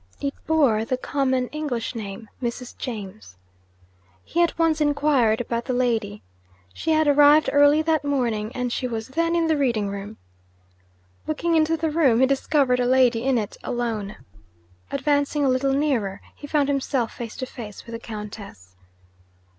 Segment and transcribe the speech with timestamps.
[0.19, 2.75] It bore the common English name, 'Mrs.
[2.75, 3.37] James'!
[4.23, 6.23] He at once inquired about the lady.
[6.73, 10.17] She had arrived early that morning, and she was then in the Reading Room.
[11.27, 14.15] Looking into the room, he discovered a lady in it alone.
[14.89, 18.75] Advancing a little nearer, he found himself face to face with the Countess.